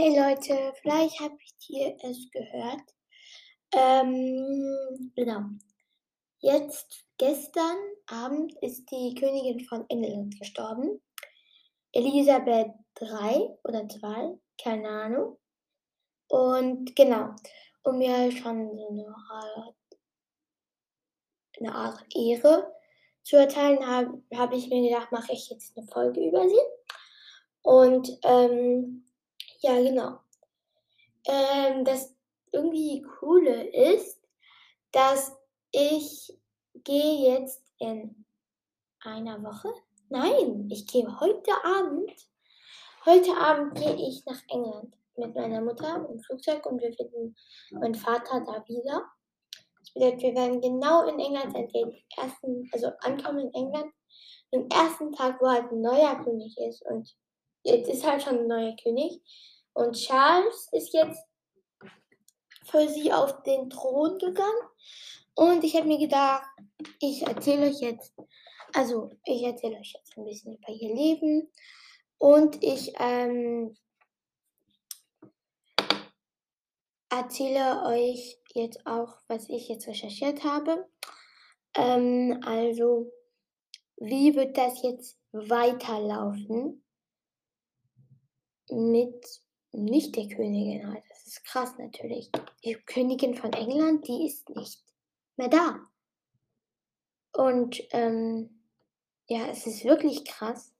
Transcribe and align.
Hey 0.00 0.16
Leute, 0.16 0.72
vielleicht 0.80 1.18
habt 1.18 1.42
ihr 1.70 1.96
es 2.04 2.30
gehört. 2.30 2.82
Ähm, 3.72 5.10
genau. 5.16 5.40
Jetzt, 6.38 7.04
gestern 7.18 7.76
Abend 8.06 8.54
ist 8.62 8.88
die 8.92 9.16
Königin 9.16 9.58
von 9.64 9.84
England 9.88 10.38
gestorben. 10.38 11.02
Elisabeth 11.90 12.70
III 13.00 13.48
oder 13.64 13.88
2, 13.88 14.38
keine 14.62 14.88
Ahnung. 14.88 15.38
Und 16.28 16.94
genau, 16.94 17.34
um 17.82 17.98
mir 17.98 18.30
schon 18.30 18.76
so 18.76 18.88
eine 18.90 19.16
Art, 19.32 19.76
eine 21.58 21.74
Art 21.74 22.04
Ehre 22.14 22.72
zu 23.24 23.34
erteilen, 23.34 23.84
habe 23.84 24.22
hab 24.32 24.52
ich 24.52 24.68
mir 24.68 24.90
gedacht, 24.90 25.10
mache 25.10 25.32
ich 25.32 25.50
jetzt 25.50 25.76
eine 25.76 25.88
Folge 25.88 26.20
über 26.24 26.48
sie. 26.48 26.62
Und 27.62 28.16
ähm, 28.22 29.04
ja, 29.60 29.80
genau. 29.82 30.20
Ähm, 31.26 31.84
das 31.84 32.14
irgendwie 32.52 33.02
Coole 33.02 33.68
ist, 33.70 34.20
dass 34.92 35.36
ich 35.72 36.32
gehe 36.84 37.34
jetzt 37.34 37.62
in 37.78 38.24
einer 39.00 39.42
Woche. 39.42 39.72
Nein, 40.08 40.68
ich 40.70 40.86
gehe 40.86 41.20
heute 41.20 41.52
Abend. 41.64 42.10
Heute 43.04 43.36
Abend 43.36 43.74
gehe 43.74 43.94
ich 43.94 44.24
nach 44.26 44.40
England 44.48 44.96
mit 45.16 45.34
meiner 45.34 45.60
Mutter 45.60 46.06
im 46.10 46.20
Flugzeug 46.20 46.64
und 46.66 46.80
wir 46.80 46.92
finden 46.92 47.36
meinen 47.72 47.94
Vater 47.94 48.40
da 48.40 48.64
wieder. 48.66 49.04
Das 49.80 49.92
bedeutet, 49.92 50.22
wir 50.22 50.34
werden 50.34 50.60
genau 50.60 51.06
in 51.06 51.18
England 51.18 51.52
sein, 51.52 51.68
den 51.68 51.96
ersten, 52.16 52.68
also 52.72 52.88
ankommen 53.00 53.40
in 53.40 53.54
England, 53.54 53.92
den 54.52 54.70
ersten 54.70 55.12
Tag, 55.12 55.40
wo 55.40 55.48
halt 55.48 55.70
ein 55.70 55.80
neuer 55.80 56.22
König 56.22 56.56
ist. 56.58 56.82
Und 56.86 57.14
jetzt 57.62 57.88
ist 57.88 58.04
halt 58.04 58.22
schon 58.22 58.38
ein 58.38 58.46
neuer 58.46 58.76
König. 58.82 59.20
Und 59.72 59.94
Charles 59.94 60.68
ist 60.72 60.92
jetzt 60.92 61.22
für 62.64 62.88
sie 62.88 63.12
auf 63.12 63.42
den 63.42 63.70
Thron 63.70 64.18
gegangen. 64.18 64.68
Und 65.34 65.62
ich 65.64 65.76
habe 65.76 65.86
mir 65.86 65.98
gedacht, 65.98 66.42
ich 67.00 67.22
erzähle 67.22 67.68
euch 67.68 67.80
jetzt, 67.80 68.12
also 68.74 69.10
ich 69.24 69.42
erzähle 69.42 69.78
euch 69.78 69.94
jetzt 69.94 70.16
ein 70.16 70.24
bisschen 70.24 70.56
über 70.56 70.72
ihr 70.72 70.94
Leben. 70.94 71.50
Und 72.18 72.62
ich 72.62 72.92
ähm, 72.98 73.76
erzähle 77.08 77.84
euch 77.84 78.38
jetzt 78.54 78.84
auch, 78.86 79.14
was 79.28 79.48
ich 79.48 79.68
jetzt 79.68 79.86
recherchiert 79.86 80.42
habe. 80.42 80.88
Ähm, 81.74 82.40
also, 82.44 83.12
wie 83.96 84.34
wird 84.34 84.56
das 84.56 84.82
jetzt 84.82 85.18
weiterlaufen 85.32 86.82
mit 88.70 89.40
nicht 89.72 90.16
der 90.16 90.28
Königin 90.28 90.90
halt. 90.90 91.04
Das 91.08 91.26
ist 91.26 91.44
krass 91.44 91.76
natürlich. 91.78 92.30
Die 92.64 92.74
Königin 92.74 93.34
von 93.34 93.52
England, 93.52 94.06
die 94.08 94.26
ist 94.26 94.48
nicht 94.50 94.82
mehr 95.36 95.48
da. 95.48 95.80
Und 97.32 97.82
ähm, 97.90 98.62
ja, 99.26 99.46
es 99.48 99.66
ist 99.66 99.84
wirklich 99.84 100.24
krass. 100.24 100.72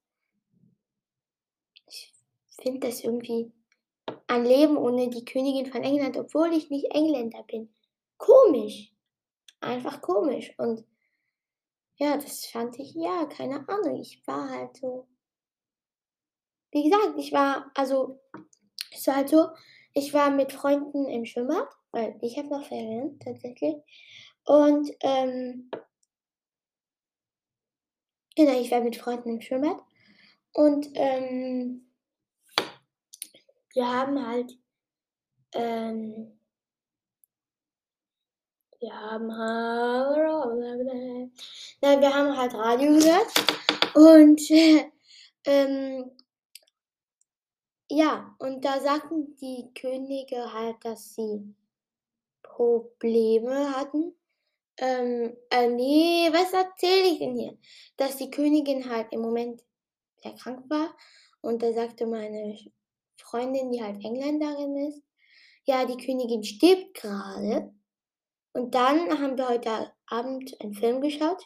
Ich 1.86 2.14
finde 2.60 2.88
das 2.88 3.04
irgendwie 3.04 3.52
ein 4.26 4.44
Leben 4.44 4.76
ohne 4.76 5.08
die 5.08 5.24
Königin 5.24 5.66
von 5.66 5.82
England, 5.82 6.16
obwohl 6.16 6.52
ich 6.52 6.70
nicht 6.70 6.92
Engländer 6.92 7.42
bin. 7.44 7.72
Komisch. 8.16 8.92
Einfach 9.60 10.00
komisch. 10.00 10.54
Und 10.58 10.84
ja, 11.96 12.16
das 12.16 12.46
fand 12.46 12.78
ich, 12.78 12.94
ja, 12.94 13.26
keine 13.26 13.68
Ahnung. 13.68 14.00
Ich 14.00 14.26
war 14.26 14.48
halt 14.48 14.76
so. 14.76 15.06
Wie 16.70 16.84
gesagt, 16.84 17.14
ich 17.18 17.32
war, 17.32 17.70
also 17.74 18.20
es 18.92 19.06
war 19.06 19.16
halt 19.16 19.28
so, 19.28 19.48
ich 19.94 20.12
war 20.12 20.30
mit 20.30 20.52
Freunden 20.52 21.06
im 21.06 21.24
Schwimmbad, 21.24 21.68
weil 21.92 22.18
ich 22.20 22.36
habe 22.38 22.48
noch 22.48 22.64
Ferien 22.66 23.18
tatsächlich. 23.20 23.76
Und 24.44 24.90
ähm, 25.00 25.70
genau, 28.36 28.60
ich 28.60 28.70
war 28.70 28.80
mit 28.80 28.96
Freunden 28.96 29.30
im 29.30 29.40
Schwimmbad. 29.40 29.78
Und 30.52 30.88
ähm, 30.94 31.88
wir 33.74 33.86
haben 33.86 34.26
halt, 34.26 34.58
ähm, 35.52 36.38
wir 38.80 38.92
haben 38.92 39.36
halt, 39.36 41.32
nein, 41.80 42.00
wir 42.00 42.14
haben 42.14 42.36
halt 42.36 42.54
Radio 42.54 42.92
gehört. 42.92 43.94
Und 43.94 44.40
ähm, 45.44 46.17
ja, 47.90 48.34
und 48.38 48.64
da 48.64 48.80
sagten 48.80 49.36
die 49.36 49.70
Könige 49.74 50.52
halt, 50.52 50.76
dass 50.84 51.14
sie 51.14 51.54
Probleme 52.42 53.74
hatten. 53.74 54.14
Ähm, 54.76 55.36
äh, 55.50 55.68
ne, 55.68 56.28
was 56.32 56.52
erzähle 56.52 57.08
ich 57.08 57.18
denn 57.18 57.36
hier? 57.36 57.58
Dass 57.96 58.16
die 58.16 58.30
Königin 58.30 58.88
halt 58.88 59.08
im 59.12 59.20
Moment 59.20 59.62
sehr 60.22 60.34
krank 60.34 60.68
war. 60.68 60.94
Und 61.40 61.62
da 61.62 61.72
sagte 61.72 62.06
meine 62.06 62.58
Freundin, 63.16 63.72
die 63.72 63.82
halt 63.82 64.04
Engländerin 64.04 64.76
ist, 64.88 65.02
ja, 65.64 65.84
die 65.84 65.96
Königin 66.04 66.44
stirbt 66.44 66.94
gerade. 66.94 67.72
Und 68.52 68.74
dann 68.74 69.18
haben 69.18 69.36
wir 69.36 69.48
heute 69.48 69.92
Abend 70.06 70.54
einen 70.60 70.74
Film 70.74 71.00
geschaut. 71.00 71.42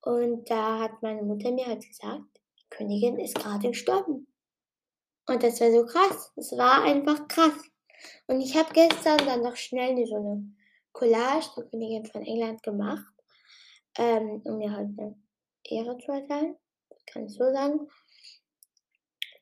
Und 0.00 0.48
da 0.50 0.80
hat 0.80 1.02
meine 1.02 1.22
Mutter 1.22 1.50
mir 1.50 1.66
halt 1.66 1.86
gesagt, 1.86 2.24
die 2.58 2.66
Königin 2.70 3.18
ist 3.18 3.34
gerade 3.34 3.68
gestorben. 3.68 4.26
Und 5.28 5.42
das 5.42 5.60
war 5.60 5.70
so 5.70 5.84
krass. 5.84 6.32
Es 6.36 6.52
war 6.56 6.82
einfach 6.84 7.28
krass. 7.28 7.52
Und 8.26 8.40
ich 8.40 8.56
habe 8.56 8.72
gestern 8.72 9.18
dann 9.18 9.42
noch 9.42 9.56
schnell 9.56 10.06
so 10.06 10.16
eine 10.16 10.56
Collage 10.92 11.50
der 11.56 11.64
Königin 11.64 12.06
von 12.06 12.22
England 12.22 12.62
gemacht, 12.62 13.12
ähm, 13.98 14.40
um 14.44 14.56
mir 14.58 14.72
halt 14.72 14.98
eine 14.98 15.14
Ehre 15.64 15.98
zu 15.98 16.12
erteilen. 16.12 16.56
Kann 17.06 17.26
ich 17.26 17.34
so 17.34 17.44
sagen. 17.52 17.88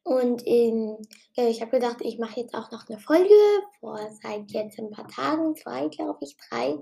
Und 0.03 0.43
in, 0.43 0.99
ja, 1.35 1.49
ich 1.49 1.61
habe 1.61 1.73
gedacht, 1.73 1.99
ich 2.01 2.19
mache 2.19 2.41
jetzt 2.41 2.55
auch 2.55 2.71
noch 2.71 2.89
eine 2.89 2.99
Folge, 2.99 3.35
vor 3.81 3.99
seit 4.23 4.51
jetzt 4.53 4.79
ein 4.79 4.91
paar 4.91 5.09
Tagen, 5.09 5.57
zwei, 5.57 5.89
glaube 5.89 6.19
ich, 6.21 6.37
drei. 6.37 6.79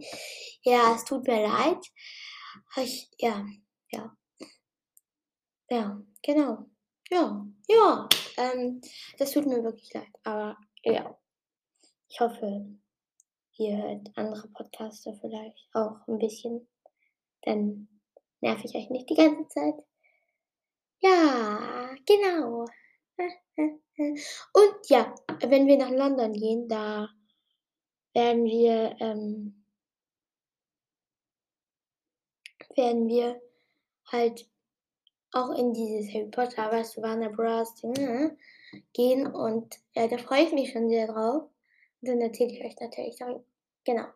Ja, 0.63 0.95
es 0.95 1.05
tut 1.05 1.27
mir 1.27 1.43
leid. 1.43 1.83
Ich, 2.77 3.11
ja, 3.19 3.45
ja. 3.91 4.17
Ja, 5.71 6.03
genau. 6.23 6.67
Ja, 7.11 7.47
ja, 7.69 8.09
ähm, 8.37 8.81
das 9.19 9.33
tut 9.33 9.47
mir 9.47 9.63
wirklich 9.63 9.93
leid, 9.93 10.13
aber 10.23 10.57
ja. 10.83 11.19
Ich 12.09 12.21
hoffe, 12.21 12.67
ihr 13.57 13.77
hört 13.77 14.17
andere 14.17 14.49
Podcaster 14.49 15.15
vielleicht 15.21 15.69
auch 15.73 16.07
ein 16.07 16.19
bisschen. 16.19 16.69
Dann 17.43 17.89
nerv 18.41 18.65
ich 18.65 18.75
euch 18.75 18.89
nicht 18.91 19.11
die 19.11 19.15
ganze 19.15 19.49
Zeit. 19.49 19.75
Ja, 21.01 21.95
genau. 22.07 22.67
Und 23.97 24.89
ja, 24.89 25.15
wenn 25.41 25.67
wir 25.67 25.77
nach 25.77 25.91
London 25.91 26.33
gehen, 26.33 26.69
da 26.69 27.09
werden 28.13 28.45
wir, 28.45 28.97
ähm, 29.01 29.65
werden 32.77 33.09
wir 33.09 33.41
halt 34.07 34.49
auch 35.35 35.57
in 35.59 35.73
dieses 35.73 36.13
Harry 36.15 36.31
Potter, 36.31 36.71
was 36.71 36.97
Warner 36.97 37.31
Bros. 37.31 37.75
Ding, 37.77 38.37
gehen 38.93 39.27
und 39.27 39.77
äh, 39.95 40.09
da 40.09 40.19
freue 40.19 40.45
ich 40.45 40.53
mich 40.53 40.73
schon 40.73 40.89
sehr 40.89 41.07
drauf. 41.07 41.45
Und 42.01 42.09
dann 42.09 42.21
erzähle 42.21 42.53
ich 42.53 42.65
euch 42.65 42.77
natürlich 42.81 43.17
darüber. 43.17 43.45
Genau. 43.85 44.07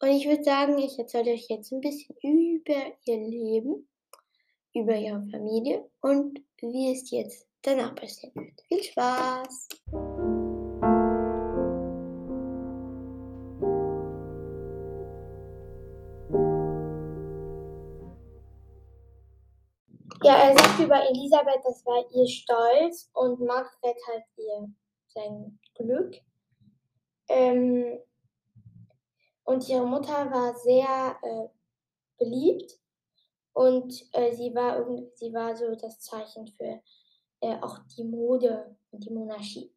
Und 0.00 0.08
ich 0.08 0.26
würde 0.26 0.44
sagen, 0.44 0.78
ich 0.78 0.98
erzähle 0.98 1.32
euch 1.32 1.46
jetzt 1.48 1.72
ein 1.72 1.80
bisschen 1.80 2.16
über 2.22 2.92
ihr 3.04 3.16
Leben, 3.16 3.88
über 4.74 4.96
ihre 4.96 5.22
Familie 5.30 5.88
und 6.00 6.40
wie 6.60 6.92
es 6.92 7.10
jetzt 7.10 7.46
danach 7.62 7.94
passieren 7.94 8.34
wird. 8.34 8.60
Viel 8.68 8.82
Spaß! 8.82 9.68
Ja, 20.24 20.36
er 20.36 20.56
sagt 20.56 20.80
über 20.80 21.06
Elisabeth, 21.06 21.60
das 21.64 21.84
war 21.84 22.02
ihr 22.14 22.26
Stolz 22.26 23.10
und 23.12 23.40
Margaret 23.40 23.98
halt 24.08 24.24
ihr 24.38 24.72
sein 25.08 25.58
Glück. 25.74 26.16
Ähm, 27.28 27.98
und 29.42 29.68
ihre 29.68 29.86
Mutter 29.86 30.30
war 30.30 30.54
sehr 30.54 31.18
äh, 31.20 31.48
beliebt 32.16 32.72
und 33.52 33.92
äh, 34.12 34.32
sie 34.32 34.54
war 34.54 34.78
irgendwie, 34.78 35.10
sie 35.14 35.30
war 35.34 35.54
so 35.54 35.74
das 35.74 36.00
Zeichen 36.00 36.48
für 36.48 36.80
äh, 37.40 37.60
auch 37.60 37.80
die 37.94 38.04
Mode 38.04 38.78
und 38.92 39.04
die 39.04 39.12
Monarchie. 39.12 39.74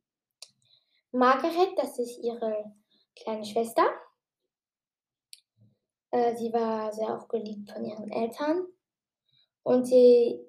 Margaret, 1.12 1.78
das 1.78 2.00
ist 2.00 2.20
ihre 2.20 2.74
kleine 3.18 3.44
Schwester. 3.44 3.86
Äh, 6.12 6.38
sie 6.38 6.54
war 6.54 6.94
sehr 6.94 7.18
auch 7.18 7.28
geliebt 7.28 7.70
von 7.70 7.84
ihren 7.84 8.10
Eltern 8.10 8.66
und 9.68 9.84
sie, 9.84 10.40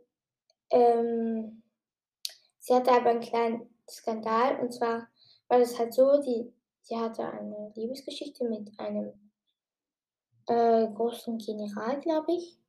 ähm, 0.70 1.64
sie 2.60 2.72
hatte 2.72 2.92
aber 2.92 3.10
einen 3.10 3.20
kleinen 3.20 3.68
Skandal. 3.90 4.60
Und 4.60 4.72
zwar 4.72 5.08
war 5.48 5.58
das 5.58 5.76
halt 5.76 5.92
so, 5.92 6.22
die 6.22 6.52
sie 6.82 6.96
hatte 6.96 7.28
eine 7.28 7.72
Liebesgeschichte 7.74 8.44
mit 8.44 8.70
einem 8.78 9.12
äh, 10.46 10.86
großen 10.86 11.36
General, 11.38 11.98
glaube 12.00 12.32
ich. 12.32 12.60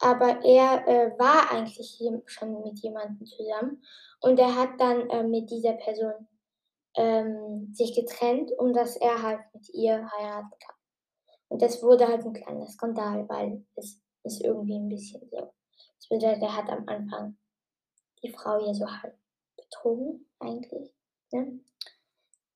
Aber 0.00 0.44
er 0.44 0.88
äh, 0.88 1.18
war 1.20 1.52
eigentlich 1.52 2.02
schon 2.26 2.62
mit 2.64 2.80
jemandem 2.80 3.24
zusammen 3.24 3.80
und 4.22 4.40
er 4.40 4.56
hat 4.56 4.80
dann 4.80 5.08
äh, 5.08 5.22
mit 5.22 5.50
dieser 5.50 5.74
Person 5.74 6.26
ähm, 6.96 7.72
sich 7.72 7.94
getrennt, 7.94 8.50
um 8.58 8.72
dass 8.72 8.96
er 8.96 9.22
halt 9.22 9.40
mit 9.52 9.72
ihr 9.72 10.10
heiraten 10.10 10.50
kann. 10.58 10.76
Und 11.46 11.62
das 11.62 11.80
wurde 11.80 12.08
halt 12.08 12.24
ein 12.24 12.32
kleiner 12.32 12.66
Skandal, 12.66 13.28
weil 13.28 13.64
es 13.76 14.03
ist 14.24 14.42
irgendwie 14.42 14.76
ein 14.76 14.88
bisschen 14.88 15.28
so. 15.30 15.52
Das 15.96 16.08
bedeutet, 16.08 16.42
er 16.42 16.56
hat 16.56 16.68
am 16.68 16.88
Anfang 16.88 17.36
die 18.22 18.32
Frau 18.32 18.64
ja 18.64 18.72
so 18.74 18.86
halt 18.86 19.14
betrogen, 19.56 20.26
eigentlich. 20.38 20.92
Ne? 21.32 21.60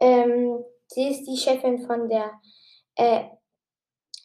Ähm, 0.00 0.64
sie 0.86 1.08
ist 1.08 1.26
die 1.26 1.36
Chefin 1.36 1.86
von 1.86 2.08
der 2.08 2.40
äh, 2.96 3.24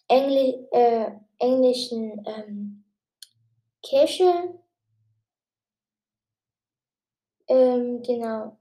Engli 0.08 0.68
äh, 0.72 1.12
englischen 1.40 2.24
ähm, 2.26 2.86
Kirche. 3.82 4.60
Ähm, 7.48 8.02
genau. 8.02 8.58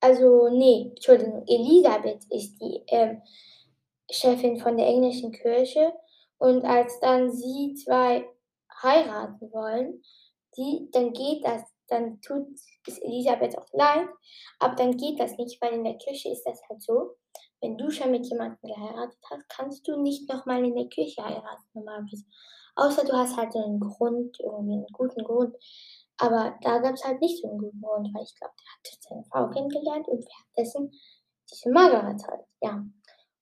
Also, 0.00 0.48
nee, 0.48 0.88
Entschuldigung, 0.90 1.44
Elisabeth 1.46 2.24
ist 2.30 2.58
die 2.58 2.82
ähm, 2.88 3.20
Chefin 4.10 4.58
von 4.58 4.76
der 4.78 4.86
englischen 4.86 5.30
Kirche. 5.30 5.92
Und 6.40 6.64
als 6.64 6.98
dann 7.00 7.30
sie 7.30 7.74
zwei 7.74 8.26
heiraten 8.82 9.52
wollen, 9.52 10.02
die, 10.56 10.88
dann 10.90 11.12
geht 11.12 11.44
das, 11.44 11.62
dann 11.88 12.20
tut 12.22 12.46
es 12.86 12.98
Elisabeth 12.98 13.58
auch 13.58 13.66
leid, 13.72 14.08
aber 14.58 14.74
dann 14.74 14.96
geht 14.96 15.20
das 15.20 15.36
nicht, 15.36 15.60
weil 15.60 15.74
in 15.74 15.84
der 15.84 15.98
Kirche 15.98 16.30
ist 16.30 16.44
das 16.44 16.60
halt 16.68 16.82
so, 16.82 17.16
wenn 17.60 17.76
du 17.76 17.90
schon 17.90 18.10
mit 18.10 18.26
jemandem 18.26 18.58
geheiratet 18.62 19.18
hast, 19.30 19.48
kannst 19.50 19.86
du 19.86 20.00
nicht 20.00 20.28
nochmal 20.32 20.64
in 20.64 20.74
der 20.74 20.88
Kirche 20.88 21.22
heiraten 21.22 21.68
normalerweise. 21.74 22.24
Außer 22.74 23.04
du 23.04 23.12
hast 23.12 23.36
halt 23.36 23.52
so 23.52 23.62
einen 23.62 23.80
Grund, 23.80 24.38
irgendwie 24.40 24.74
einen 24.74 24.86
guten 24.92 25.22
Grund. 25.24 25.54
Aber 26.16 26.56
da 26.62 26.78
gab 26.78 26.94
es 26.94 27.04
halt 27.04 27.20
nicht 27.20 27.42
so 27.42 27.48
einen 27.48 27.58
guten 27.58 27.82
Grund, 27.82 28.08
weil 28.14 28.22
ich 28.22 28.34
glaube, 28.36 28.54
der 28.58 28.92
hat 28.92 29.02
seine 29.02 29.24
Frau 29.24 29.50
kennengelernt 29.50 30.08
und 30.08 30.24
währenddessen 30.24 30.90
diese 31.50 31.70
Margaret 31.70 32.22
halt, 32.26 32.46
ja. 32.62 32.82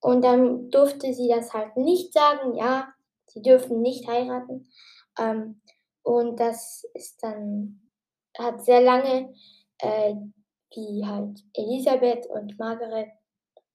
Und 0.01 0.23
dann 0.23 0.69
durfte 0.69 1.13
sie 1.13 1.27
das 1.27 1.53
halt 1.53 1.75
nicht 1.75 2.13
sagen, 2.13 2.55
ja, 2.55 2.93
sie 3.27 3.41
dürfen 3.41 3.81
nicht 3.81 4.07
heiraten. 4.07 4.69
Ähm, 5.17 5.61
und 6.03 6.39
das 6.39 6.85
ist 6.93 7.21
dann, 7.21 7.89
hat 8.37 8.63
sehr 8.63 8.81
lange, 8.81 9.33
äh, 9.79 10.15
wie 10.73 11.05
halt 11.05 11.43
Elisabeth 11.53 12.27
und 12.27 12.57
Margaret 12.57 13.09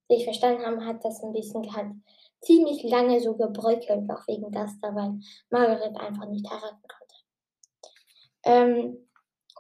sich 0.08 0.24
verstanden 0.24 0.64
haben, 0.64 0.86
hat 0.86 1.04
das 1.04 1.22
ein 1.22 1.32
bisschen 1.32 1.74
halt 1.74 1.92
ziemlich 2.40 2.82
lange 2.84 3.20
so 3.20 3.36
gebröckelt, 3.36 4.10
auch 4.10 4.26
wegen 4.26 4.50
das 4.52 4.78
da, 4.80 4.94
weil 4.94 5.18
Margaret 5.50 5.96
einfach 5.96 6.26
nicht 6.26 6.48
heiraten 6.48 6.82
konnte. 6.88 7.14
Ähm, 8.44 9.08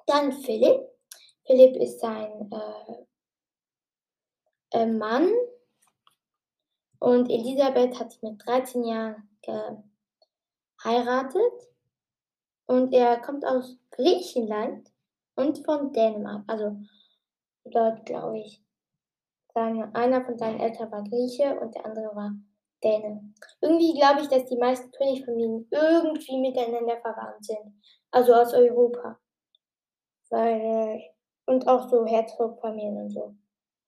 dann 0.06 0.32
Philipp. 0.32 0.80
Philipp 1.46 1.76
ist 1.76 2.02
ein 2.02 2.50
äh, 2.50 3.04
äh, 4.78 4.86
Mann 4.86 5.30
und 7.04 7.28
Elisabeth 7.28 8.00
hat 8.00 8.16
mit 8.22 8.46
13 8.46 8.82
Jahren 8.84 9.28
geheiratet 10.82 11.52
und 12.64 12.94
er 12.94 13.20
kommt 13.20 13.44
aus 13.44 13.76
Griechenland 13.90 14.90
und 15.34 15.58
von 15.66 15.92
Dänemark. 15.92 16.44
Also 16.46 16.78
dort 17.66 18.06
glaube 18.06 18.38
ich, 18.38 18.64
einer 19.52 20.24
von 20.24 20.38
seinen 20.38 20.60
Eltern 20.60 20.90
war 20.90 21.04
Grieche 21.04 21.60
und 21.60 21.74
der 21.74 21.84
andere 21.84 22.16
war 22.16 22.32
Däne. 22.82 23.34
Irgendwie 23.60 23.92
glaube 23.98 24.22
ich, 24.22 24.28
dass 24.28 24.46
die 24.46 24.56
meisten 24.56 24.90
Königfamilien 24.92 25.68
irgendwie 25.70 26.38
miteinander 26.38 26.96
verwandt 27.02 27.44
sind. 27.44 27.82
Also 28.12 28.32
aus 28.32 28.54
Europa. 28.54 29.18
Weil, 30.30 31.02
und 31.44 31.68
auch 31.68 31.86
so 31.90 32.06
Herzogfamilien 32.06 32.96
und 32.96 33.10
so. 33.10 33.34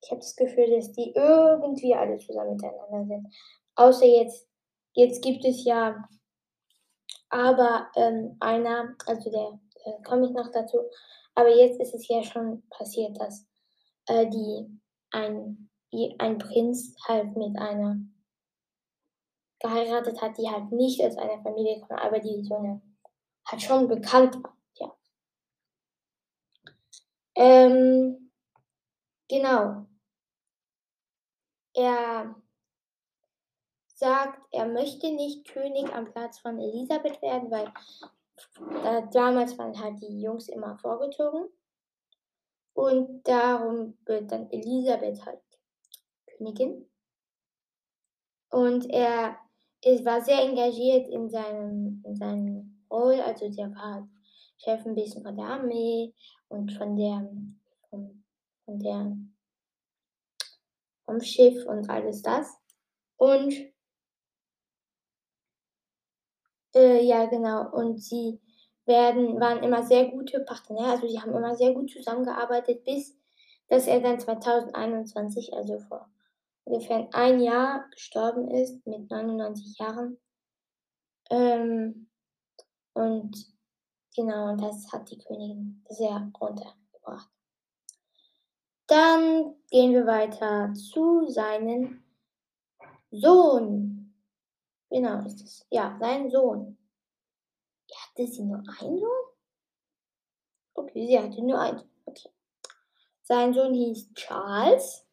Ich 0.01 0.11
habe 0.11 0.21
das 0.21 0.35
Gefühl, 0.35 0.75
dass 0.75 0.91
die 0.91 1.11
irgendwie 1.15 1.95
alle 1.95 2.17
zusammen 2.17 2.55
miteinander 2.55 3.05
sind. 3.05 3.27
Außer 3.75 4.05
jetzt, 4.05 4.47
jetzt 4.93 5.21
gibt 5.23 5.43
es 5.45 5.63
ja 5.65 6.07
aber 7.29 7.87
ähm, 7.95 8.37
einer, 8.39 8.95
also 9.05 9.29
der, 9.29 9.59
äh, 9.85 10.01
komme 10.03 10.27
ich 10.27 10.31
noch 10.31 10.51
dazu, 10.51 10.79
aber 11.35 11.49
jetzt 11.49 11.79
ist 11.79 11.93
es 11.93 12.07
ja 12.07 12.23
schon 12.23 12.63
passiert, 12.69 13.19
dass 13.19 13.45
äh, 14.07 14.27
die 14.27 14.79
ein, 15.11 15.69
ein 16.19 16.37
Prinz 16.37 16.95
halt 17.07 17.35
mit 17.35 17.57
einer 17.57 17.97
geheiratet 19.59 20.21
hat, 20.21 20.37
die 20.37 20.49
halt 20.49 20.71
nicht 20.71 21.01
aus 21.03 21.17
einer 21.17 21.41
Familie 21.41 21.81
kam, 21.81 21.97
aber 21.97 22.19
die 22.19 22.43
so 22.43 22.55
eine 22.55 22.81
halt 23.45 23.61
schon 23.61 23.87
bekannt 23.87 24.35
war, 24.43 24.55
ja. 24.75 24.93
Ähm, 27.35 28.31
genau. 29.29 29.86
Er 31.77 32.35
sagt, 33.93 34.41
er 34.51 34.65
möchte 34.65 35.11
nicht 35.11 35.47
König 35.47 35.93
am 35.93 36.11
Platz 36.11 36.39
von 36.39 36.59
Elisabeth 36.59 37.21
werden, 37.21 37.51
weil 37.51 37.71
äh, 38.83 39.03
damals 39.11 39.55
waren 39.59 39.79
halt 39.79 40.01
die 40.01 40.19
Jungs 40.19 40.49
immer 40.49 40.75
vorgezogen. 40.79 41.49
Und 42.73 43.27
darum 43.27 43.95
wird 44.05 44.31
dann 44.31 44.49
Elisabeth 44.49 45.23
halt 45.23 45.41
Königin. 46.25 46.89
Und 48.49 48.89
er 48.89 49.37
ist, 49.83 50.03
war 50.03 50.21
sehr 50.21 50.41
engagiert 50.41 51.07
in 51.09 51.29
seinem, 51.29 52.01
in 52.03 52.15
seinem 52.15 52.83
Roll, 52.89 53.21
also 53.21 53.49
der 53.49 53.69
war 53.75 54.09
Chef 54.57 54.83
ein 54.83 54.95
bisschen 54.95 55.23
von 55.23 55.37
der 55.37 55.45
Armee 55.45 56.11
und 56.47 56.71
von 56.71 56.95
der, 56.95 57.29
von, 57.89 58.23
von 58.65 58.79
der, 58.79 59.15
vom 61.07 61.21
Schiff 61.21 61.65
und 61.65 61.89
alles 61.89 62.21
das. 62.21 62.55
Und 63.15 63.55
äh, 66.75 67.03
ja, 67.03 67.25
genau. 67.25 67.71
Und 67.71 68.03
sie 68.03 68.39
werden, 68.85 69.39
waren 69.39 69.63
immer 69.63 69.83
sehr 69.83 70.09
gute 70.11 70.41
Partner. 70.41 70.91
Also 70.91 71.07
sie 71.07 71.19
haben 71.19 71.33
immer 71.33 71.55
sehr 71.55 71.73
gut 71.73 71.89
zusammengearbeitet, 71.89 72.83
bis 72.83 73.17
dass 73.69 73.87
er 73.87 73.99
dann 73.99 74.19
2021, 74.19 75.53
also 75.53 75.79
vor 75.79 76.09
ungefähr 76.63 77.07
ein 77.13 77.41
Jahr 77.41 77.89
gestorben 77.91 78.49
ist 78.49 78.85
mit 78.85 79.09
99 79.09 79.77
Jahren. 79.77 80.17
Ähm, 81.29 82.09
und 82.93 83.35
genau, 84.15 84.51
und 84.51 84.61
das 84.61 84.91
hat 84.91 85.09
die 85.11 85.17
Königin 85.17 85.83
sehr 85.89 86.31
runtergebracht. 86.39 87.29
Dann 88.87 89.55
gehen 89.69 89.93
wir 89.93 90.05
weiter 90.05 90.73
zu 90.73 91.27
seinem 91.27 92.03
Sohn. 93.11 94.13
Genau 94.89 95.25
ist 95.25 95.41
es. 95.41 95.65
Ja, 95.69 95.97
sein 95.99 96.29
Sohn. 96.29 96.77
Hatte 97.93 98.27
sie 98.27 98.43
nur 98.43 98.63
einen 98.79 98.99
Sohn? 98.99 99.27
Okay, 100.73 101.07
sie 101.07 101.19
hatte 101.19 101.41
nur 101.41 101.59
einen. 101.59 101.83
Okay. 102.05 102.29
Sein 103.23 103.53
Sohn 103.53 103.73
hieß 103.73 104.13
Charles. 104.13 105.05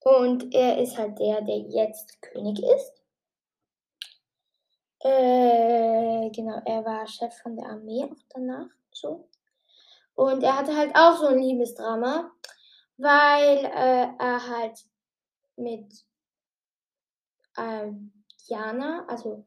Und 0.00 0.52
er 0.54 0.78
ist 0.78 0.98
halt 0.98 1.18
der, 1.18 1.40
der 1.42 1.58
jetzt 1.58 2.20
König 2.20 2.62
ist. 2.62 3.02
Äh, 4.98 6.30
genau, 6.30 6.60
er 6.64 6.84
war 6.84 7.06
Chef 7.06 7.34
von 7.38 7.56
der 7.56 7.66
Armee 7.66 8.04
auch 8.04 8.22
danach. 8.28 8.68
So. 8.92 9.28
Und 10.14 10.42
er 10.42 10.58
hatte 10.58 10.76
halt 10.76 10.94
auch 10.94 11.16
so 11.16 11.26
ein 11.26 11.38
Liebesdrama, 11.38 12.30
weil 12.96 13.64
äh, 13.64 14.08
er 14.18 14.48
halt 14.48 14.84
mit 15.56 16.04
äh, 17.56 17.92
Diana, 18.48 19.06
also 19.06 19.46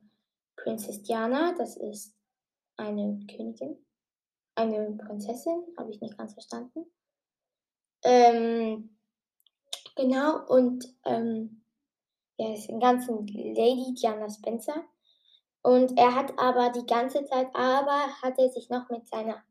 Prinzess 0.56 1.02
Diana, 1.04 1.54
das 1.58 1.78
ist 1.78 2.16
eine 2.78 3.20
Königin, 3.28 3.86
eine 4.56 4.92
Prinzessin, 4.92 5.64
habe 5.78 5.92
ich 5.92 6.02
nicht 6.02 6.18
ganz 6.18 6.34
verstanden. 6.34 6.86
Ähm, 8.04 8.96
Genau, 9.96 10.46
und 10.48 10.86
ähm, 11.06 11.64
er 12.38 12.54
ist 12.54 12.70
ein 12.70 12.82
ganzen 12.82 13.28
Lady 13.28 13.94
Diana 13.94 14.30
Spencer. 14.30 14.84
Und 15.62 15.98
er 15.98 16.14
hat 16.14 16.38
aber 16.38 16.70
die 16.70 16.86
ganze 16.86 17.24
Zeit, 17.26 17.48
aber 17.56 18.22
hat 18.22 18.38
er 18.38 18.50
sich 18.50 18.70
noch 18.70 18.90
mit 18.90 19.08
seiner 19.08 19.42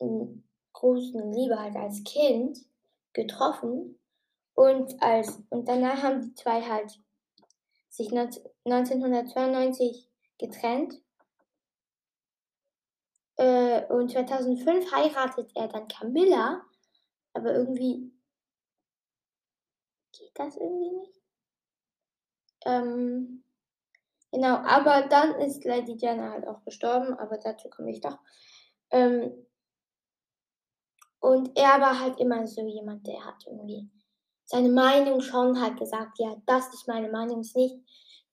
hm, 0.00 0.44
großen 0.72 1.32
Liebe 1.32 1.58
halt 1.58 1.76
als 1.76 2.02
Kind 2.04 2.58
getroffen. 3.12 3.98
Und, 4.54 5.02
als, 5.02 5.42
und 5.50 5.66
danach 5.68 6.02
haben 6.02 6.20
die 6.20 6.34
zwei 6.34 6.60
halt 6.62 7.00
sich 7.88 8.10
1992 8.12 10.08
getrennt. 10.38 11.00
Äh, 13.36 13.86
und 13.86 14.10
2005 14.10 14.92
heiratet 14.92 15.50
er 15.54 15.68
dann 15.68 15.88
Camilla 15.88 16.62
aber 17.32 17.54
irgendwie 17.54 18.12
geht 20.12 20.32
das 20.34 20.56
irgendwie 20.56 20.96
nicht. 20.96 21.20
Ähm, 22.64 23.44
genau, 24.30 24.56
aber 24.56 25.08
dann 25.08 25.40
ist 25.40 25.64
Lady 25.64 25.96
Diana 25.96 26.32
halt 26.32 26.46
auch 26.46 26.62
gestorben, 26.64 27.14
aber 27.14 27.38
dazu 27.38 27.68
komme 27.70 27.90
ich 27.90 28.00
doch. 28.00 28.18
Ähm, 28.90 29.46
und 31.22 31.56
er 31.56 31.80
war 31.80 32.00
halt 32.00 32.18
immer 32.18 32.44
so 32.48 32.66
jemand, 32.66 33.06
der 33.06 33.24
hat 33.24 33.46
irgendwie 33.46 33.88
seine 34.44 34.68
Meinung 34.68 35.20
schon 35.20 35.60
halt 35.60 35.78
gesagt, 35.78 36.18
ja, 36.18 36.36
das 36.46 36.74
ist 36.74 36.88
meine 36.88 37.08
Meinung, 37.10 37.42
ist 37.42 37.56
nicht, 37.56 37.76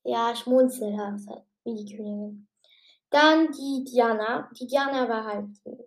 ja, 0.04 0.36
schmunzelhaft, 0.36 1.28
halt, 1.28 1.44
wie 1.66 1.76
die 1.76 1.96
Königin. 1.96 2.48
Dann 3.12 3.52
die 3.52 3.84
Diana. 3.84 4.50
Die 4.60 4.66
Diana 4.66 5.08
war 5.08 5.24
halt 5.24 5.50
die 5.66 5.78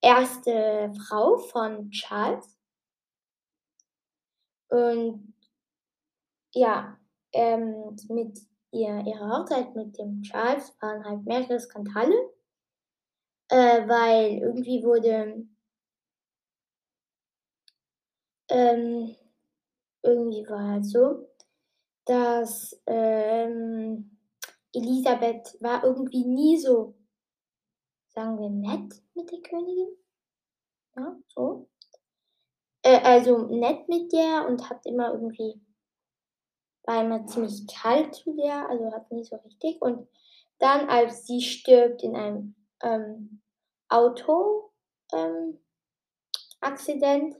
erste 0.00 0.92
Frau 1.06 1.36
von 1.36 1.90
Charles. 1.92 2.58
Und 4.68 5.32
ja, 6.52 6.98
ähm, 7.32 7.96
mit 8.08 8.36
ihr, 8.72 8.98
ihrer 9.06 9.38
Hochzeit 9.38 9.76
mit 9.76 9.96
dem 9.96 10.22
Charles 10.22 10.76
waren 10.80 11.04
halt 11.04 11.24
mehrere 11.24 11.60
Skandale, 11.60 12.30
äh, 13.48 13.86
weil 13.88 14.38
irgendwie 14.38 14.82
wurde 14.82 15.46
ähm, 18.50 19.16
irgendwie 20.02 20.48
war 20.48 20.72
halt 20.72 20.86
so, 20.86 21.28
dass 22.04 22.80
ähm, 22.86 24.18
Elisabeth 24.72 25.56
war 25.60 25.84
irgendwie 25.84 26.24
nie 26.24 26.58
so, 26.58 26.94
sagen 28.08 28.38
wir, 28.38 28.50
nett 28.50 29.02
mit 29.14 29.30
der 29.30 29.40
Königin. 29.40 29.96
Ja, 30.96 31.16
so. 31.28 31.68
Äh, 32.82 33.00
also 33.02 33.46
nett 33.46 33.88
mit 33.88 34.12
der 34.12 34.46
und 34.48 34.68
hat 34.68 34.86
immer 34.86 35.12
irgendwie, 35.12 35.60
war 36.84 37.04
immer 37.04 37.26
ziemlich 37.26 37.66
kalt 37.66 38.14
zu 38.14 38.34
der, 38.34 38.68
also 38.68 38.92
hat 38.92 39.10
nie 39.10 39.24
so 39.24 39.36
richtig. 39.36 39.80
Und 39.80 40.08
dann, 40.58 40.88
als 40.88 41.26
sie 41.26 41.40
stirbt 41.40 42.02
in 42.02 42.16
einem 42.16 42.54
ähm, 42.82 43.42
Auto, 43.88 44.72
ähm, 45.12 45.58
Accident, 46.60 47.36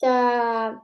da 0.00 0.82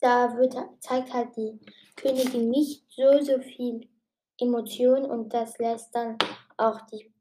da 0.00 0.36
wird 0.36 0.56
zeigt 0.80 1.12
halt 1.12 1.36
die 1.36 1.60
Königin 1.96 2.48
nicht 2.48 2.84
so, 2.90 3.20
so 3.22 3.38
viel 3.40 3.88
Emotion 4.38 5.04
und 5.04 5.32
das 5.32 5.58
lässt 5.58 5.94
dann 5.94 6.16
auch 6.56 6.80
die 6.86 7.12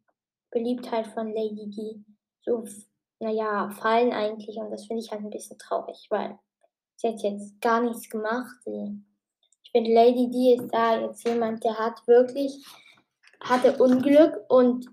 Beliebtheit 0.51 1.07
von 1.07 1.33
Lady 1.33 1.69
Di 1.69 2.03
so, 2.41 2.63
naja, 3.19 3.69
fallen 3.71 4.13
eigentlich 4.13 4.57
und 4.57 4.71
das 4.71 4.85
finde 4.85 5.03
ich 5.03 5.11
halt 5.11 5.21
ein 5.21 5.29
bisschen 5.29 5.59
traurig, 5.59 6.07
weil 6.09 6.39
sie 6.95 7.09
hat 7.09 7.21
jetzt 7.21 7.59
gar 7.61 7.81
nichts 7.81 8.09
gemacht. 8.09 8.57
Ich 8.65 9.71
finde, 9.71 9.93
Lady 9.93 10.29
Di 10.29 10.55
ist 10.55 10.73
da 10.73 10.99
jetzt 10.99 11.27
jemand, 11.27 11.63
der 11.63 11.77
hat 11.77 12.07
wirklich, 12.07 12.65
hatte 13.41 13.77
Unglück 13.77 14.39
und 14.49 14.87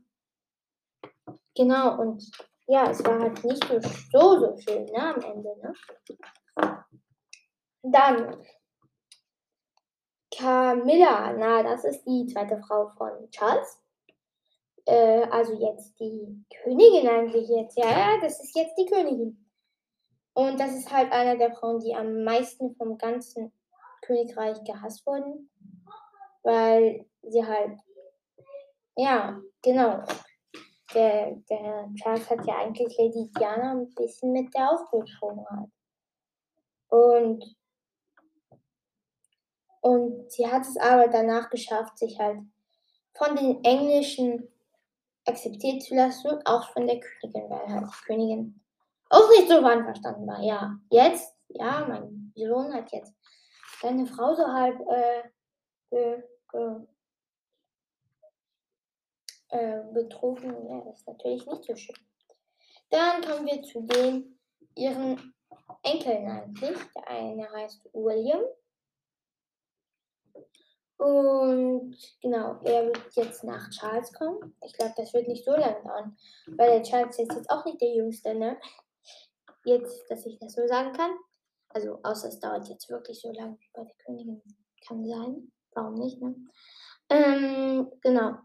genau, 1.55 2.01
und 2.01 2.31
ja, 2.67 2.91
es 2.91 3.05
war 3.05 3.21
halt 3.21 3.45
nicht 3.45 3.65
so, 3.65 3.79
so, 3.81 4.39
so 4.41 4.57
schön, 4.59 4.85
ne, 4.87 5.15
am 5.15 5.21
Ende, 5.23 5.57
ne? 5.59 6.85
Dann 7.83 8.37
Camilla, 10.37 11.33
na, 11.33 11.63
das 11.63 11.85
ist 11.85 12.05
die 12.05 12.27
zweite 12.27 12.59
Frau 12.59 12.89
von 12.99 13.31
Charles. 13.31 13.81
Äh, 14.85 15.25
also 15.31 15.55
jetzt 15.55 15.99
die 15.99 16.45
Königin 16.63 17.09
eigentlich 17.09 17.49
jetzt. 17.49 17.79
Ja, 17.79 17.91
ja, 17.91 18.21
das 18.21 18.43
ist 18.43 18.55
jetzt 18.55 18.77
die 18.77 18.87
Königin. 18.87 19.47
Und 20.35 20.61
das 20.61 20.75
ist 20.75 20.93
halt 20.93 21.11
eine 21.13 21.39
der 21.39 21.55
Frauen, 21.55 21.81
die 21.81 21.95
am 21.95 22.25
meisten 22.25 22.75
vom 22.77 22.99
ganzen 22.99 23.53
Königreich 24.03 24.63
gehasst 24.65 25.07
wurden. 25.07 25.51
Weil 26.43 27.07
sie 27.23 27.45
halt, 27.45 27.79
ja, 28.97 29.41
genau. 29.63 30.05
Der, 30.97 31.37
der 31.51 31.91
Charles 31.95 32.31
hat 32.31 32.47
ja 32.47 32.57
eigentlich 32.57 32.97
Lady 32.97 33.31
Diana 33.39 33.73
ein 33.73 33.95
bisschen 33.95 34.33
mit 34.33 34.55
der 34.55 34.71
aufgeschoben 34.73 35.45
halt. 35.51 35.71
Und 36.89 37.57
und 39.83 40.33
sie 40.33 40.51
hat 40.51 40.63
es 40.63 40.77
aber 40.79 41.07
danach 41.07 41.49
geschafft, 41.49 41.97
sich 41.99 42.19
halt 42.19 42.41
von 43.15 43.37
den 43.37 43.63
Englischen 43.63 44.49
akzeptiert 45.27 45.83
zu 45.83 45.95
lassen 45.95 46.29
und 46.29 46.47
auch 46.47 46.69
von 46.71 46.89
der 46.89 46.99
Königin, 46.99 47.51
weil 47.51 47.69
halt 47.69 47.87
die 47.87 48.05
Königin 48.05 48.61
auch 49.11 49.29
nicht 49.31 49.49
so 49.49 49.65
einverstanden 49.65 50.27
war. 50.27 50.41
Ja, 50.43 50.77
jetzt, 50.91 51.37
ja, 51.49 51.87
mein 51.87 52.33
Sohn 52.35 52.75
hat 52.75 52.91
jetzt 52.91 53.15
seine 53.81 54.07
Frau 54.07 54.35
so 54.35 54.47
halb 54.47 54.81
äh, 54.89 55.23
ge, 55.91 56.23
ge, 56.51 56.77
äh, 59.51 59.81
betrogen. 59.93 60.69
Ja, 60.69 60.83
das 60.85 61.01
ist 61.01 61.07
natürlich 61.07 61.47
nicht 61.47 61.65
so 61.65 61.77
schön. 61.77 61.97
Dann 62.91 63.23
kommen 63.23 63.47
wir 63.47 63.63
zu 63.63 63.83
den 63.83 64.39
ihren 64.75 65.35
Enkeln 65.83 66.29
eigentlich. 66.29 66.79
Der 66.95 67.09
eine 67.09 67.51
heißt 67.51 67.89
William 67.93 68.43
und 70.99 71.95
genau, 72.23 72.59
er 72.65 72.87
wird 72.87 73.15
jetzt 73.15 73.45
nach 73.45 73.69
Charles 73.71 74.13
kommen. 74.15 74.55
Ich 74.65 74.73
glaube, 74.73 74.95
das 74.97 75.13
wird 75.13 75.29
nicht 75.29 75.45
so 75.45 75.51
lange 75.51 75.83
dauern, 75.83 76.17
weil 76.57 76.71
der 76.71 76.83
Charles 76.83 77.19
ist 77.19 77.33
jetzt 77.33 77.51
auch 77.51 77.65
nicht 77.67 77.81
der 77.81 77.95
Jüngste, 77.95 78.35
ne? 78.35 78.59
Jetzt, 79.65 80.11
dass 80.11 80.25
ich 80.25 80.39
das 80.39 80.55
so 80.55 80.67
sagen 80.67 80.93
kann. 80.93 81.11
Also, 81.69 81.99
außer 82.03 82.29
es 82.29 82.41
dauert 82.41 82.69
jetzt 82.69 82.89
wirklich 82.89 83.21
so 83.21 83.31
lange 83.33 83.59
wie 83.59 83.71
bei 83.75 83.85
der 83.85 83.95
Königin. 84.05 84.43
Kann 84.87 85.05
sein. 85.05 85.53
Warum 85.73 85.95
nicht, 85.95 86.21
ne? 86.23 86.35
Ähm, 87.11 87.93
genau. 88.01 88.39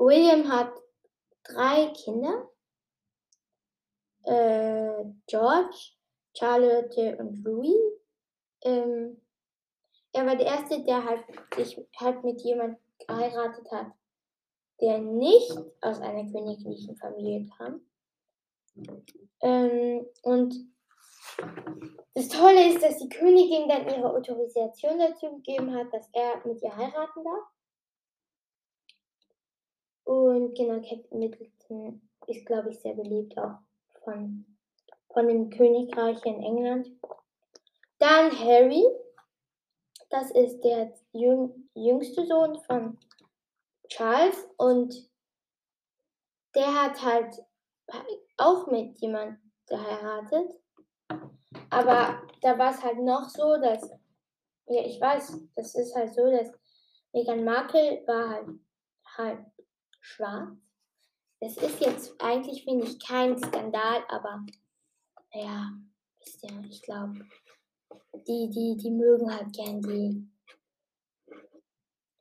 William 0.00 0.50
hat 0.50 0.72
drei 1.44 1.92
Kinder. 1.92 2.48
Äh, 4.24 5.04
George, 5.26 5.76
Charlotte 6.36 7.16
und 7.18 7.44
Louis. 7.44 7.76
Ähm, 8.62 9.20
er 10.12 10.26
war 10.26 10.36
der 10.36 10.46
Erste, 10.46 10.82
der 10.84 11.04
halt 11.04 11.24
sich 11.54 11.78
halt 11.98 12.24
mit 12.24 12.40
jemandem 12.40 12.78
geheiratet 13.06 13.70
hat, 13.70 13.92
der 14.80 14.98
nicht 14.98 15.52
aus 15.80 16.00
einer 16.00 16.30
königlichen 16.30 16.96
Familie 16.96 17.48
kam. 17.56 17.80
Ähm, 19.42 20.06
und 20.22 20.54
das 22.14 22.28
Tolle 22.28 22.68
ist, 22.68 22.82
dass 22.82 22.98
die 22.98 23.08
Königin 23.08 23.68
dann 23.68 23.86
ihre 23.86 24.10
Autorisation 24.10 24.98
dazu 24.98 25.36
gegeben 25.36 25.74
hat, 25.74 25.92
dass 25.92 26.08
er 26.12 26.46
mit 26.46 26.62
ihr 26.62 26.74
heiraten 26.74 27.24
darf. 27.24 27.44
Und 30.10 30.56
genau, 30.56 30.80
Kate 30.80 31.06
Middleton 31.12 32.02
ist, 32.26 32.44
glaube 32.44 32.70
ich, 32.70 32.80
sehr 32.80 32.94
beliebt 32.94 33.38
auch 33.38 33.58
von, 34.02 34.44
von 35.12 35.28
dem 35.28 35.50
Königreich 35.50 36.18
in 36.26 36.42
England. 36.42 36.90
Dann 38.00 38.36
Harry, 38.36 38.84
das 40.08 40.32
ist 40.32 40.62
der 40.62 40.92
jüngste 41.12 42.26
Sohn 42.26 42.58
von 42.62 42.98
Charles 43.86 44.48
und 44.56 45.08
der 46.56 46.74
hat 46.74 47.00
halt 47.04 47.44
auch 48.36 48.66
mit 48.66 49.00
jemandem 49.00 49.38
geheiratet. 49.68 50.56
Aber 51.70 52.20
da 52.42 52.58
war 52.58 52.72
es 52.72 52.82
halt 52.82 52.98
noch 52.98 53.28
so, 53.28 53.60
dass, 53.60 53.88
ja, 54.66 54.82
ich 54.84 55.00
weiß, 55.00 55.40
das 55.54 55.76
ist 55.76 55.94
halt 55.94 56.12
so, 56.12 56.28
dass 56.28 56.50
Meghan 57.12 57.44
Markle 57.44 58.02
war 58.08 58.28
halt, 58.30 58.48
halt 59.16 59.46
schwarz. 60.00 60.56
Das 61.40 61.56
ist 61.56 61.80
jetzt 61.80 62.14
eigentlich, 62.20 62.64
finde 62.64 62.86
ich, 62.86 62.98
kein 62.98 63.38
Skandal, 63.38 64.04
aber 64.08 64.44
ja, 65.32 65.70
wisst 66.18 66.42
ihr, 66.44 66.64
ich 66.68 66.82
glaube, 66.82 67.14
die, 68.26 68.50
die, 68.50 68.76
die 68.76 68.90
mögen 68.90 69.34
halt 69.34 69.52
gern 69.54 69.80
die, 69.80 70.28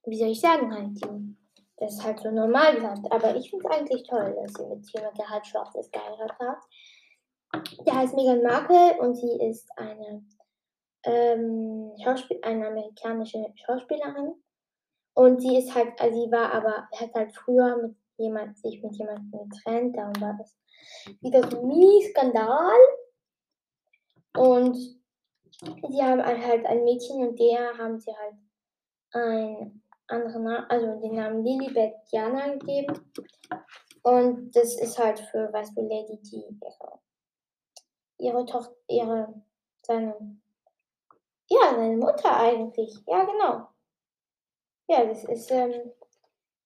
wie 0.05 0.17
soll 0.17 0.29
ich 0.29 0.39
sagen, 0.39 0.73
halt 0.73 1.03
die, 1.03 1.35
das 1.79 1.93
ist 1.93 2.03
halt 2.03 2.19
so 2.19 2.29
normal 2.29 2.75
gesagt. 2.75 3.11
Aber 3.11 3.35
ich 3.35 3.49
finde 3.49 3.67
es 3.67 3.77
eigentlich 3.77 4.03
toll, 4.03 4.35
dass 4.35 4.53
sie 4.53 4.65
mit 4.65 4.91
jemandem, 4.91 5.17
der 5.17 5.29
halt 5.29 5.47
schwarz 5.47 5.75
ist, 5.75 5.91
geheiratet 5.91 6.39
hat. 6.39 6.57
Der 7.85 7.95
heißt 7.95 8.15
Meghan 8.15 8.43
Markle 8.43 8.99
und 8.99 9.15
sie 9.15 9.37
ist 9.49 9.67
eine, 9.77 10.25
ähm, 11.03 11.91
Schauspiel 12.03 12.39
eine 12.43 12.67
amerikanische 12.67 13.53
Schauspielerin. 13.55 14.33
Und 15.19 15.41
sie 15.41 15.57
ist 15.57 15.75
halt, 15.75 15.99
also 15.99 16.15
sie 16.17 16.31
war 16.31 16.53
aber, 16.53 16.87
hat 16.95 17.13
halt 17.13 17.35
früher 17.35 17.75
mit 17.75 17.95
jemand, 18.15 18.57
sich 18.57 18.81
mit 18.81 18.95
jemandem 18.95 19.49
getrennt, 19.49 19.97
darum 19.97 20.13
war 20.21 20.37
das 20.37 20.57
wieder 21.19 21.43
so 21.49 21.59
ein 21.59 21.67
Mini-Skandal. 21.67 22.79
Und 24.37 24.77
Sie 25.61 26.01
haben 26.01 26.23
halt 26.23 26.65
ein 26.65 26.85
Mädchen 26.85 27.27
und 27.27 27.37
der 27.37 27.77
haben 27.77 27.99
sie 27.99 28.15
halt 28.15 28.35
einen 29.11 29.83
anderen 30.07 30.43
Namen, 30.43 30.65
also 30.69 30.99
den 31.01 31.15
Namen 31.15 31.43
Lilibet 31.43 31.95
Diana 32.09 32.53
gegeben. 32.53 33.11
Und 34.03 34.55
das 34.55 34.79
ist 34.79 34.97
halt 34.97 35.19
für, 35.19 35.51
weißt 35.51 35.77
du, 35.77 35.81
Lady 35.81 36.17
Di 36.21 36.37
ihre 36.37 36.99
ihre 38.19 38.45
Tochter, 38.45 38.73
ihre, 38.87 39.33
seine, 39.81 40.39
ja, 41.49 41.75
seine 41.75 41.97
Mutter 41.97 42.37
eigentlich. 42.37 42.97
Ja, 43.05 43.25
genau. 43.25 43.67
Ja, 44.89 45.05
das 45.05 45.23
ist 45.25 45.51
ähm, 45.51 45.91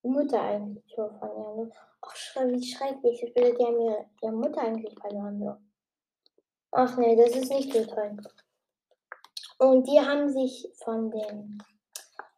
die 0.02 0.08
Mutter 0.08 0.40
eigentlich 0.40 0.94
von 0.94 1.12
ihr. 1.12 1.64
Ne? 1.64 1.70
Ach, 2.00 2.36
wie 2.46 2.64
schrecklich. 2.64 3.22
Ich 3.22 3.36
würde 3.36 3.54
gerne 3.54 3.78
ihre, 3.78 4.06
ihre 4.22 4.32
Mutter 4.32 4.62
eigentlich 4.62 4.98
verloren. 4.98 5.38
So. 5.38 5.56
Ach 6.72 6.96
nee, 6.96 7.16
das 7.16 7.36
ist 7.36 7.50
nicht 7.50 7.70
so 7.70 7.84
toll. 7.84 8.16
Und 9.58 9.86
die 9.86 10.00
haben 10.00 10.30
sich 10.30 10.72
von 10.82 11.10
den, 11.10 11.62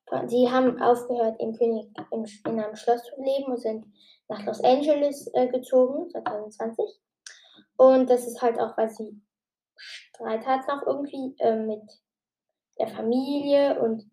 von, 0.09 0.27
die 0.27 0.51
haben 0.51 0.83
aufgehört, 0.83 1.41
im 1.41 1.57
König, 1.57 1.87
im, 2.11 2.25
in 2.25 2.61
einem 2.61 2.75
Schloss 2.75 3.05
zu 3.05 3.23
leben 3.23 3.53
und 3.53 3.61
sind 3.61 3.87
nach 4.27 4.45
Los 4.45 4.65
Angeles 4.65 5.31
äh, 5.35 5.47
gezogen, 5.47 6.11
2020. 6.11 7.01
Und 7.77 8.11
das 8.11 8.27
ist 8.27 8.43
halt 8.43 8.59
auch, 8.59 8.77
weil 8.77 8.91
sie 8.91 9.23
Streit 9.77 10.45
hat 10.47 10.67
noch 10.67 10.85
irgendwie 10.85 11.37
äh, 11.39 11.55
mit 11.55 11.83
der 12.79 12.89
Familie 12.89 13.81
und 13.81 14.11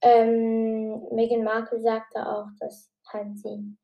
ähm, 0.00 1.06
Meghan 1.12 1.44
Markle 1.44 1.80
sagte 1.80 2.26
auch, 2.26 2.46
dass 2.58 2.90
halt 3.06 3.38
sie 3.38 3.76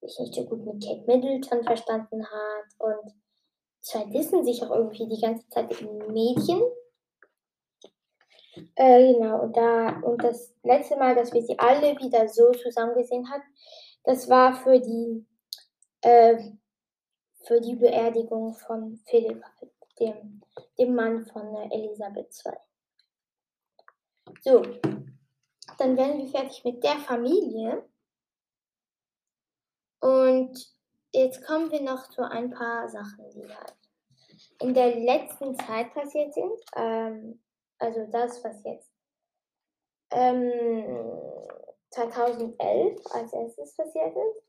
sich 0.00 0.18
nicht 0.18 0.34
so 0.34 0.44
gut 0.44 0.64
mit 0.64 0.82
Kate 0.82 1.04
Middleton 1.06 1.62
verstanden 1.64 2.24
hat 2.24 2.66
und 2.78 3.14
zwei 3.80 4.04
dissen 4.06 4.44
sich 4.44 4.62
auch 4.62 4.70
irgendwie 4.70 5.08
die 5.08 5.20
ganze 5.20 5.46
Zeit 5.48 5.78
in 5.80 5.98
den 5.98 6.12
Medien. 6.12 6.62
Äh, 8.74 9.12
genau, 9.12 9.42
und 9.42 9.56
da, 9.56 10.00
und 10.00 10.22
das 10.22 10.54
letzte 10.62 10.96
Mal, 10.96 11.14
dass 11.14 11.32
wir 11.32 11.42
sie 11.42 11.58
alle 11.58 11.96
wieder 11.98 12.28
so 12.28 12.50
zusammen 12.52 12.94
gesehen 12.94 13.30
haben, 13.30 13.42
das 14.04 14.28
war 14.28 14.54
für 14.54 14.80
die, 14.80 15.26
äh, 16.02 16.36
für 17.44 17.60
die 17.60 17.76
Beerdigung 17.76 18.54
von 18.54 18.96
Philipp, 19.06 19.42
dem, 19.98 20.42
dem 20.78 20.94
Mann 20.94 21.24
von 21.26 21.54
äh, 21.54 21.68
Elisabeth 21.74 22.34
II. 22.44 22.52
So, 24.42 24.62
dann 25.78 25.96
werden 25.96 26.18
wir 26.18 26.28
fertig 26.28 26.64
mit 26.64 26.82
der 26.82 26.98
Familie. 26.98 27.84
Und 30.00 30.74
jetzt 31.12 31.44
kommen 31.46 31.70
wir 31.70 31.82
noch 31.82 32.08
zu 32.08 32.22
ein 32.22 32.50
paar 32.50 32.88
Sachen, 32.88 33.30
die 33.30 33.48
halt 33.48 33.74
in 34.60 34.74
der 34.74 34.96
letzten 34.96 35.56
Zeit 35.56 35.92
passiert 35.94 36.32
sind. 36.34 36.60
Ähm, 36.76 37.42
also 37.78 38.06
das, 38.10 38.42
was 38.44 38.62
jetzt 38.64 38.90
ähm, 40.10 40.82
2011 41.90 43.00
als 43.10 43.32
erstes 43.32 43.76
passiert 43.76 44.14
ist. 44.16 44.42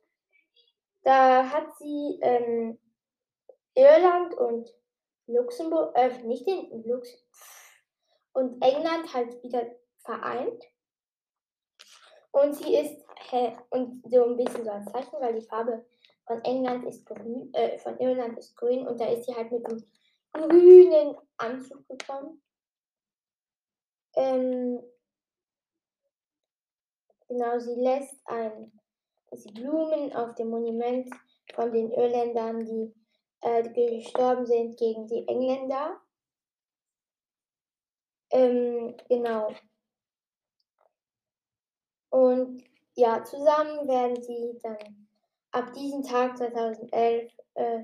Da 1.03 1.49
hat 1.49 1.75
sie 1.77 2.19
ähm, 2.21 2.77
Irland 3.73 4.35
und 4.35 4.69
Luxemburg, 5.27 5.95
äh, 5.95 6.17
nicht 6.23 6.45
den 6.45 6.83
Lux 6.83 7.20
und 8.33 8.61
England 8.61 9.13
halt 9.13 9.43
wieder 9.43 9.65
vereint. 9.99 10.63
Und 12.31 12.55
sie 12.55 12.75
ist 12.75 13.05
hell 13.29 13.57
und 13.69 14.01
so 14.09 14.23
ein 14.25 14.37
bisschen 14.37 14.63
so 14.63 14.71
ein 14.71 14.87
Zeichen, 14.87 15.19
weil 15.19 15.39
die 15.39 15.45
Farbe 15.45 15.85
von 16.25 16.41
England 16.43 16.85
ist 16.85 17.05
grün, 17.05 17.53
äh, 17.53 17.77
von 17.79 17.99
Irland 17.99 18.37
ist 18.37 18.55
grün 18.55 18.87
und 18.87 18.99
da 18.99 19.05
ist 19.05 19.25
sie 19.25 19.35
halt 19.35 19.51
mit 19.51 19.65
einem 19.65 19.83
grünen 20.31 21.17
Anzug 21.37 21.85
gekommen. 21.89 22.41
Ähm, 24.15 24.81
genau, 27.27 27.59
sie 27.59 27.75
lässt 27.75 28.15
ein, 28.25 28.79
sie 29.31 29.51
Blumen 29.51 30.13
auf 30.13 30.35
dem 30.35 30.49
Monument 30.49 31.09
von 31.53 31.71
den 31.71 31.91
Irländern, 31.91 32.65
die 32.65 32.93
äh, 33.41 33.69
gestorben 33.99 34.45
sind 34.45 34.77
gegen 34.77 35.07
die 35.07 35.27
Engländer. 35.27 35.99
Ähm, 38.31 38.95
genau. 39.07 39.53
Und 42.09 42.63
ja, 42.95 43.23
zusammen 43.23 43.87
werden 43.87 44.21
sie 44.21 44.59
dann 44.61 45.07
ab 45.51 45.73
diesem 45.73 46.03
Tag 46.03 46.37
2011, 46.37 47.31
äh, 47.55 47.83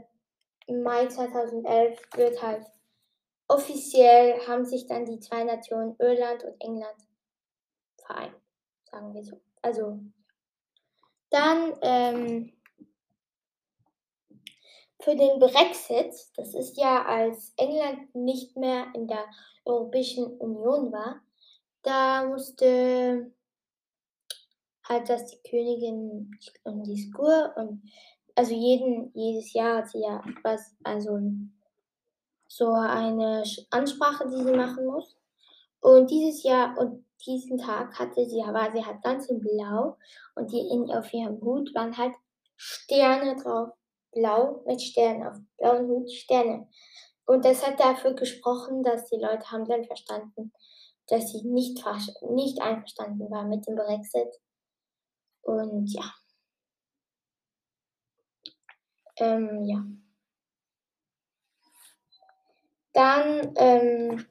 im 0.67 0.83
Mai 0.83 1.07
2011, 1.07 1.99
wird 2.15 2.41
halt 2.41 2.65
offiziell 3.47 4.45
haben 4.47 4.65
sich 4.65 4.85
dann 4.87 5.05
die 5.05 5.19
zwei 5.19 5.43
Nationen 5.43 5.95
Irland 5.99 6.43
und 6.43 6.61
England 6.61 7.07
vereint, 8.05 8.35
sagen 8.83 9.13
wir 9.13 9.23
so. 9.23 9.39
Also 9.61 9.99
dann 11.29 11.73
ähm, 11.81 12.53
für 14.99 15.15
den 15.15 15.39
Brexit, 15.39 16.13
das 16.35 16.53
ist 16.53 16.77
ja 16.77 17.05
als 17.05 17.53
England 17.57 18.13
nicht 18.15 18.57
mehr 18.57 18.87
in 18.93 19.07
der 19.07 19.25
Europäischen 19.65 20.25
Union 20.37 20.91
war, 20.91 21.21
da 21.83 22.25
musste 22.25 23.31
halt, 24.83 25.09
dass 25.09 25.25
die 25.27 25.49
Königin 25.49 26.31
um 26.63 26.83
die 26.83 26.97
Skur 26.97 27.53
und 27.55 27.81
also 28.35 28.53
jeden, 28.53 29.11
jedes 29.13 29.53
Jahr 29.53 29.77
hat 29.77 29.89
sie 29.89 30.01
ja 30.01 30.23
was, 30.43 30.75
also 30.83 31.19
so 32.47 32.71
eine 32.71 33.43
Ansprache, 33.71 34.29
die 34.29 34.43
sie 34.43 34.51
machen 34.51 34.85
muss. 34.85 35.17
Und 35.79 36.09
dieses 36.09 36.43
Jahr 36.43 36.77
und 36.77 37.03
diesen 37.25 37.57
Tag 37.57 37.97
hatte 37.97 38.25
sie, 38.25 38.37
war 38.37 38.71
sie 38.71 38.85
halt 38.85 39.01
ganz 39.03 39.27
in 39.27 39.39
Blau 39.39 39.97
und 40.35 40.51
die 40.51 40.59
in, 40.69 40.91
auf 40.91 41.11
ihrem 41.13 41.41
Hut 41.41 41.73
waren 41.73 41.97
halt 41.97 42.13
Sterne 42.55 43.35
drauf. 43.41 43.69
Blau 44.17 44.63
mit 44.65 44.81
Sternen, 44.81 45.27
auf 45.27 45.37
blauen 45.57 45.87
Hut 45.87 46.11
Sterne. 46.11 46.67
Und 47.25 47.45
das 47.45 47.65
hat 47.65 47.79
dafür 47.79 48.13
gesprochen, 48.13 48.83
dass 48.83 49.09
die 49.09 49.17
Leute 49.17 49.51
haben 49.51 49.65
dann 49.65 49.85
verstanden, 49.85 50.53
dass 51.07 51.31
sie 51.31 51.43
nicht, 51.43 51.83
nicht 52.29 52.61
einverstanden 52.61 53.29
waren 53.29 53.49
mit 53.49 53.67
dem 53.67 53.75
Brexit 53.75 54.33
und 55.41 55.87
ja. 55.87 56.13
Ähm, 59.17 59.63
ja. 59.65 59.85
Dann 62.93 63.53
ähm, 63.57 64.25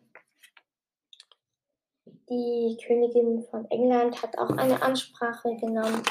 die 2.28 2.76
Königin 2.84 3.44
von 3.50 3.70
England 3.70 4.20
hat 4.22 4.36
auch 4.38 4.50
eine 4.56 4.82
Ansprache 4.82 5.54
genommen, 5.56 6.02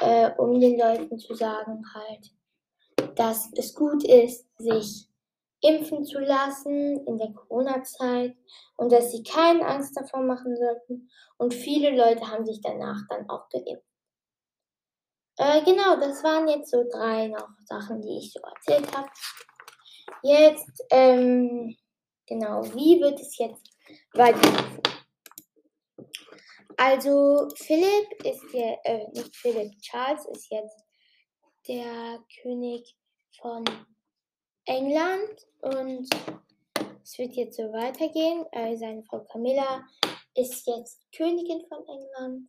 äh, 0.00 0.30
um 0.36 0.60
den 0.60 0.78
Leuten 0.78 1.18
zu 1.18 1.34
sagen 1.34 1.82
halt, 1.94 2.30
dass 3.20 3.50
es 3.52 3.74
gut 3.74 4.02
ist, 4.02 4.46
sich 4.56 5.06
impfen 5.60 6.06
zu 6.06 6.20
lassen 6.20 7.06
in 7.06 7.18
der 7.18 7.30
Corona-Zeit 7.34 8.34
und 8.78 8.90
dass 8.90 9.12
sie 9.12 9.22
keine 9.22 9.66
Angst 9.66 9.94
davor 9.94 10.22
machen 10.22 10.56
sollten. 10.56 11.10
Und 11.36 11.52
viele 11.52 11.94
Leute 11.94 12.26
haben 12.26 12.46
sich 12.46 12.62
danach 12.62 13.02
dann 13.10 13.28
auch 13.28 13.46
geimpft. 13.50 13.84
Äh, 15.36 15.62
genau, 15.64 15.96
das 15.96 16.24
waren 16.24 16.48
jetzt 16.48 16.70
so 16.70 16.82
drei 16.90 17.28
noch 17.28 17.50
Sachen, 17.66 18.00
die 18.00 18.16
ich 18.16 18.32
so 18.32 18.40
erzählt 18.40 18.96
habe. 18.96 19.10
Jetzt, 20.22 20.82
ähm, 20.90 21.76
genau, 22.26 22.64
wie 22.74 23.02
wird 23.02 23.20
es 23.20 23.36
jetzt 23.36 23.70
weiterlaufen? 24.14 24.80
Also, 26.78 27.48
Philipp 27.56 28.24
ist 28.24 28.42
der, 28.54 28.78
äh, 28.84 29.08
nicht 29.10 29.36
Philipp, 29.36 29.78
Charles 29.82 30.24
ist 30.32 30.50
jetzt 30.50 30.84
der 31.68 32.18
König 32.40 32.96
von 33.38 33.64
England 34.64 35.46
und 35.60 36.08
es 37.02 37.18
wird 37.18 37.34
jetzt 37.34 37.56
so 37.56 37.72
weitergehen. 37.72 38.46
Äh, 38.52 38.76
seine 38.76 39.02
Frau 39.04 39.20
Camilla 39.24 39.84
ist 40.34 40.66
jetzt 40.66 41.10
Königin 41.12 41.66
von 41.68 41.86
England. 41.86 42.48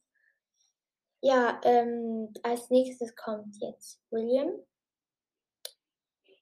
Ja, 1.22 1.60
ähm, 1.64 2.34
als 2.44 2.70
nächstes 2.70 3.16
kommt 3.16 3.56
jetzt 3.60 4.02
William. 4.10 4.54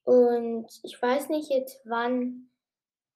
Und 0.03 0.67
ich 0.83 1.01
weiß 1.01 1.29
nicht 1.29 1.49
jetzt, 1.49 1.81
wann 1.85 2.49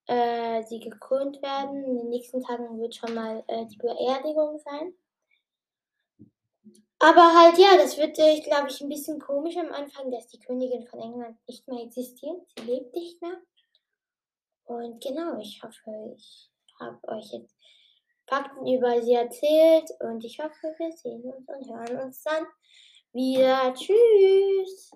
äh, 0.07 0.63
sie 0.63 0.79
gekrönt 0.79 1.41
werden. 1.41 1.83
In 1.83 1.97
den 1.97 2.09
nächsten 2.09 2.41
Tagen 2.41 2.79
wird 2.79 2.95
schon 2.95 3.13
mal 3.13 3.43
äh, 3.47 3.65
die 3.65 3.77
Beerdigung 3.77 4.59
sein. 4.59 4.93
Aber 7.03 7.33
halt, 7.33 7.57
ja, 7.57 7.75
das 7.75 7.97
wird, 7.97 8.17
äh, 8.17 8.39
glaube 8.39 8.69
ich, 8.69 8.79
ein 8.79 8.87
bisschen 8.87 9.19
komisch 9.19 9.57
am 9.57 9.73
Anfang, 9.73 10.09
dass 10.09 10.27
die 10.27 10.39
Königin 10.39 10.87
von 10.87 11.01
England 11.01 11.37
nicht 11.49 11.67
mehr 11.67 11.83
existiert. 11.83 12.41
Sie 12.57 12.63
lebt 12.63 12.95
nicht 12.95 13.21
mehr. 13.21 13.41
Und 14.63 15.03
genau, 15.03 15.37
ich 15.37 15.61
hoffe, 15.61 16.15
ich 16.15 16.49
habe 16.79 17.05
euch 17.09 17.29
jetzt 17.33 17.57
Fakten 18.25 18.65
über 18.65 19.01
sie 19.01 19.15
erzählt 19.15 19.89
und 19.99 20.23
ich 20.23 20.39
hoffe, 20.39 20.73
wir 20.77 20.93
sehen 20.93 21.25
uns 21.25 21.45
und 21.49 21.77
hören 21.77 22.05
uns 22.05 22.23
dann 22.23 22.45
wieder. 23.11 23.73
Tschüss! 23.73 24.93